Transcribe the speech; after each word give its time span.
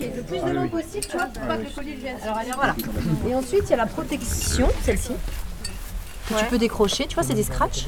le 0.00 0.22
plus 0.22 0.38
de 0.38 0.50
long 0.50 0.68
possible, 0.68 1.04
tu 1.08 1.16
vois, 1.16 1.26
pour 1.26 1.42
pas 1.42 1.56
que 1.56 1.62
le 1.62 1.70
collier 1.70 1.98
gêne. 2.00 2.16
Alors, 2.22 2.36
allez, 2.36 2.50
voilà. 2.54 2.74
Et 3.28 3.34
ensuite, 3.34 3.64
il 3.64 3.70
y 3.70 3.74
a 3.74 3.76
la 3.76 3.86
protection, 3.86 4.68
celle-ci, 4.82 5.12
que 6.28 6.34
tu 6.38 6.44
peux 6.46 6.58
décrocher. 6.58 7.06
Tu 7.06 7.14
vois, 7.14 7.24
c'est 7.24 7.34
des 7.34 7.42
scratchs. 7.42 7.86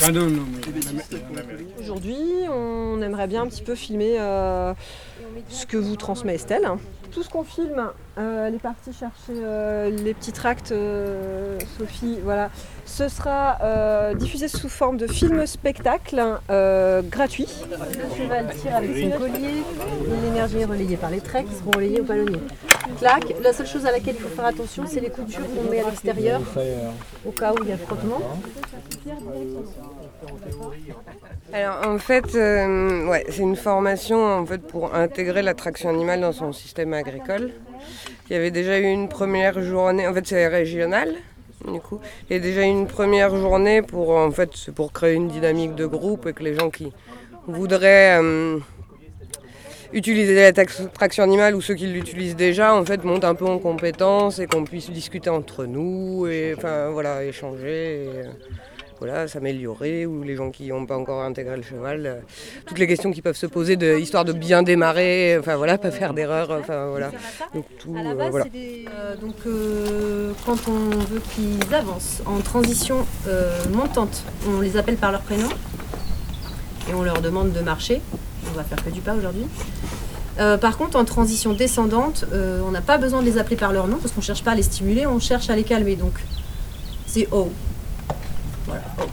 Ah 0.00 0.10
non, 0.10 0.26
non, 0.26 0.42
mais 0.52 1.80
Aujourd'hui, 1.80 2.16
on 2.50 3.00
aimerait 3.02 3.26
bien 3.26 3.42
un 3.42 3.46
petit 3.46 3.62
peu 3.62 3.74
filmer 3.74 4.16
euh, 4.18 4.72
ce 5.48 5.66
que 5.66 5.76
vous 5.76 5.96
transmet 5.96 6.34
Estelle. 6.34 6.66
Tout 7.12 7.22
ce 7.22 7.28
qu'on 7.28 7.44
filme, 7.44 7.90
euh, 8.18 8.46
elle 8.46 8.54
est 8.54 8.58
partie 8.58 8.92
chercher 8.92 9.32
euh, 9.44 9.90
les 9.90 10.14
petits 10.14 10.32
tracts, 10.32 10.72
euh, 10.72 11.58
Sophie, 11.78 12.18
voilà. 12.24 12.50
Ce 12.86 13.08
sera 13.08 13.58
euh, 13.62 14.14
diffusé 14.14 14.48
sous 14.48 14.70
forme 14.70 14.96
de 14.96 15.06
film-spectacle 15.06 16.22
euh, 16.50 17.02
gratuit. 17.02 17.48
Le 17.70 18.16
cheval 18.16 18.46
tire 18.60 18.76
avec 18.76 18.90
son 18.96 19.18
collier, 19.18 19.62
l'énergie 20.24 20.58
est 20.58 20.64
relayée 20.64 20.96
par 20.96 21.10
les 21.10 21.20
traits 21.20 21.46
qui 21.48 21.54
seront 21.54 21.72
relayés 21.72 22.00
au 22.00 22.04
palonnier. 22.04 22.40
La 23.02 23.52
seule 23.52 23.66
chose 23.66 23.84
à 23.84 23.90
laquelle 23.90 24.14
il 24.16 24.22
faut 24.22 24.28
faire 24.28 24.44
attention, 24.44 24.84
c'est 24.86 25.00
les 25.00 25.10
coutures 25.10 25.42
qu'on 25.54 25.68
met 25.68 25.80
à 25.80 25.86
l'extérieur, 25.86 26.40
au 27.26 27.32
cas 27.32 27.52
où 27.52 27.56
il 27.62 27.70
y 27.70 27.72
a 27.72 27.76
frottement. 27.76 28.20
Alors 31.52 31.80
en 31.84 31.98
fait, 31.98 32.34
euh, 32.36 33.08
ouais, 33.08 33.26
c'est 33.28 33.42
une 33.42 33.56
formation 33.56 34.24
en 34.24 34.46
fait 34.46 34.58
pour 34.58 34.94
intégrer 34.94 35.42
la 35.42 35.54
traction 35.54 35.88
animale 35.88 36.20
dans 36.20 36.32
son 36.32 36.52
système 36.52 36.94
agricole. 36.94 37.50
Il 38.30 38.34
y 38.34 38.36
avait 38.36 38.52
déjà 38.52 38.78
eu 38.78 38.84
une 38.84 39.08
première 39.08 39.60
journée, 39.62 40.06
en 40.06 40.14
fait 40.14 40.26
c'est 40.26 40.46
régional. 40.46 41.12
Du 41.66 41.80
coup, 41.80 42.00
il 42.30 42.36
y 42.36 42.36
a 42.36 42.42
déjà 42.42 42.62
une 42.62 42.86
première 42.86 43.34
journée 43.34 43.82
pour 43.82 44.10
en 44.10 44.30
fait 44.30 44.70
pour 44.74 44.92
créer 44.92 45.14
une 45.14 45.28
dynamique 45.28 45.74
de 45.74 45.86
groupe 45.86 46.26
et 46.28 46.32
que 46.32 46.44
les 46.44 46.54
gens 46.54 46.70
qui 46.70 46.92
voudraient 47.48 48.20
euh, 48.22 48.58
utiliser 49.92 50.34
la 50.34 50.52
traction 50.52 51.22
animale 51.22 51.54
ou 51.54 51.60
ceux 51.60 51.74
qui 51.74 51.86
l'utilisent 51.86 52.36
déjà 52.36 52.74
en 52.74 52.84
fait 52.84 53.04
montent 53.04 53.24
un 53.24 53.34
peu 53.34 53.46
en 53.46 53.58
compétence 53.58 54.38
et 54.38 54.46
qu'on 54.46 54.64
puisse 54.64 54.90
discuter 54.90 55.30
entre 55.30 55.64
nous 55.66 56.26
et 56.26 56.54
enfin 56.56 56.90
voilà 56.90 57.24
échanger. 57.24 58.04
et, 58.04 58.08
euh, 58.08 58.32
voilà, 59.04 59.26
s'améliorer, 59.26 60.06
ou 60.06 60.22
les 60.22 60.36
gens 60.36 60.52
qui 60.52 60.68
n'ont 60.68 60.86
pas 60.86 60.96
encore 60.96 61.22
intégré 61.22 61.56
le 61.56 61.64
cheval, 61.64 62.06
euh, 62.06 62.20
toutes 62.66 62.78
les 62.78 62.86
questions 62.86 63.10
qui 63.10 63.20
peuvent 63.20 63.36
se 63.36 63.46
poser, 63.46 63.74
de, 63.74 63.98
histoire 63.98 64.24
de 64.24 64.32
bien 64.32 64.62
démarrer, 64.62 65.36
enfin 65.40 65.56
voilà, 65.56 65.76
pas 65.76 65.90
faire 65.90 66.14
d'erreur, 66.14 66.52
enfin 66.52 66.86
voilà. 66.86 67.10
Donc 67.52 67.64
tout, 67.80 67.96
À 67.98 68.04
la 68.04 68.10
euh, 68.10 68.28
voilà. 68.30 68.44
des. 68.44 68.84
euh, 68.94 69.16
donc, 69.16 69.34
quand 70.46 70.68
on 70.68 70.96
veut 71.06 71.20
qu'ils 71.34 71.74
avancent 71.74 72.22
en 72.26 72.38
transition 72.38 73.04
montante, 73.72 74.22
on 74.48 74.60
les 74.60 74.76
appelle 74.76 74.96
par 74.96 75.10
leur 75.10 75.22
prénom 75.22 75.48
et 76.88 76.94
on 76.94 77.02
leur 77.02 77.20
demande 77.20 77.50
de 77.52 77.60
marcher. 77.60 78.00
On 78.50 78.56
va 78.56 78.64
faire 78.64 78.82
que 78.84 78.90
du 78.90 79.00
pas 79.00 79.14
aujourd'hui. 79.14 79.46
Euh, 80.38 80.56
par 80.56 80.76
contre, 80.78 80.96
en 80.96 81.04
transition 81.04 81.52
descendante, 81.52 82.24
euh, 82.32 82.60
on 82.66 82.70
n'a 82.70 82.80
pas 82.80 82.98
besoin 82.98 83.20
de 83.20 83.26
les 83.26 83.38
appeler 83.38 83.56
par 83.56 83.72
leur 83.72 83.86
nom 83.86 83.98
parce 83.98 84.12
qu'on 84.12 84.20
ne 84.20 84.24
cherche 84.24 84.42
pas 84.42 84.52
à 84.52 84.54
les 84.54 84.62
stimuler, 84.62 85.06
on 85.06 85.20
cherche 85.20 85.50
à 85.50 85.56
les 85.56 85.64
calmer. 85.64 85.96
Donc, 85.96 86.14
c'est 87.06 87.28
O. 87.32 87.50
Voilà, 88.66 88.82
O. 88.98 89.06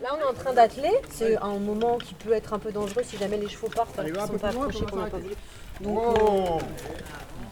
Là, 0.00 0.08
on 0.12 0.18
est 0.18 0.30
en 0.30 0.34
train 0.34 0.52
d'atteler. 0.52 0.92
C'est 1.10 1.36
un 1.38 1.58
moment 1.58 1.98
qui 1.98 2.14
peut 2.14 2.32
être 2.32 2.52
un 2.52 2.58
peu 2.58 2.70
dangereux 2.70 3.02
si 3.02 3.16
jamais 3.16 3.38
les 3.38 3.48
chevaux 3.48 3.68
partent 3.68 3.94
parce 3.94 4.10
qu'ils 4.10 4.20
ne 4.20 4.26
sont 4.26 4.38
pas 4.38 4.48
accrochés 4.48 4.84
qu'on 4.84 4.96
n'a 4.96 5.06
pas 5.06 5.18
voulu. 5.18 5.34
Donc, 5.80 6.62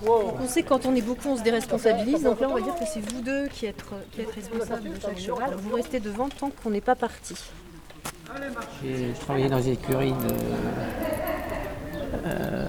donc 0.05 0.41
on 0.41 0.47
sait 0.47 0.62
que 0.62 0.69
quand 0.69 0.84
on 0.87 0.94
est 0.94 1.03
beaucoup, 1.03 1.28
on 1.28 1.37
se 1.37 1.43
déresponsabilise. 1.43 2.23
Donc 2.23 2.41
là, 2.41 2.49
on 2.50 2.55
va 2.55 2.61
dire 2.61 2.75
que 2.75 2.84
c'est 2.87 3.00
vous 3.00 3.23
deux 3.23 3.49
qui 3.49 3.67
êtes, 3.67 3.83
qui 4.12 4.21
êtes 4.21 4.31
responsables 4.31 4.91
de 4.91 5.00
chaque 5.00 5.19
cheval. 5.19 5.55
Vous 5.56 5.75
restez 5.75 6.00
devant 6.00 6.28
tant 6.28 6.50
qu'on 6.50 6.71
n'est 6.71 6.81
pas 6.81 6.94
parti. 6.94 7.34
J'ai 8.83 9.12
travaillé 9.21 9.49
dans 9.49 9.62
une 9.62 9.73
écurie 9.73 10.12
de, 10.12 10.34
euh, 12.27 12.67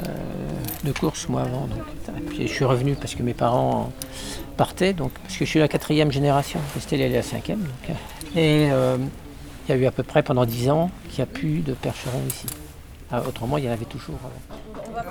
de 0.86 0.94
course 0.94 1.28
moi 1.28 1.42
avant. 1.42 1.68
Donc, 1.68 1.84
puis 2.30 2.48
je 2.48 2.54
suis 2.54 2.64
revenu 2.66 2.96
parce 2.96 3.16
que 3.16 3.24
mes 3.24 3.34
parents 3.34 3.92
partaient, 4.56 4.94
donc, 4.94 5.12
parce 5.24 5.36
que 5.36 5.44
je 5.44 5.50
suis 5.50 5.60
la 5.60 5.68
quatrième 5.68 6.12
génération. 6.12 6.60
Estelle 6.78 7.02
elle 7.02 7.12
est 7.12 7.16
la 7.16 7.24
cinquième. 7.24 7.60
Donc, 7.60 7.90
euh, 7.90 8.40
et 8.40 8.72
euh, 8.72 8.98
il 9.68 9.76
y 9.76 9.78
a 9.78 9.82
eu 9.82 9.86
à 9.86 9.92
peu 9.92 10.04
près 10.04 10.24
pendant 10.24 10.46
dix 10.46 10.70
ans 10.70 10.90
qu'il 11.10 11.24
n'y 11.24 11.30
a 11.30 11.34
plus 11.34 11.60
de 11.60 11.74
percherons 11.74 12.22
ici. 12.30 12.48
Ah, 13.12 13.22
autrement, 13.28 13.58
il 13.58 13.66
y 13.66 13.70
en 13.70 13.74
avait 13.74 13.86
toujours. 13.86 14.20
euh, 14.26 14.54
On 14.90 14.92
va, 14.94 15.04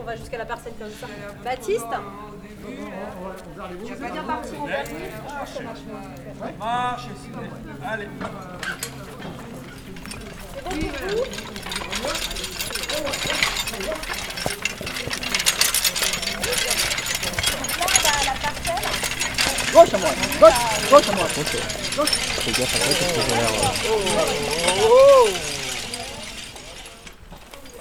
on 0.00 0.04
va 0.04 0.16
jusqu'à 0.16 0.38
la 0.38 0.46
parcelle 0.46 0.72
comme 0.78 0.88
ça. 0.90 1.06
Baptiste? 1.44 1.84
Tu 3.86 3.94
veux 3.94 4.10
bien 4.10 4.22
partir 4.22 4.62
en 4.62 4.66
dernier 4.66 4.92
Marche, 6.58 7.08
allez. 7.84 8.08
Gauche 10.64 11.02
à 11.58 11.61
moi, 19.72 19.84
gauche, 20.40 20.52
gauche 20.90 21.08
à 21.08 21.12
moi. 21.12 21.26
Fais 21.28 22.52
gaffe 22.52 22.74
après 22.74 22.94
parce 22.94 23.12
que 23.12 23.20
j'ai 23.20 23.36
l'air, 23.36 23.50
euh, 24.64 25.04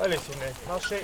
Allez, 0.04 0.18
c'est 0.26 0.68
marchez. 0.68 1.04